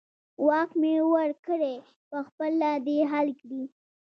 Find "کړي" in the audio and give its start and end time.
3.41-3.63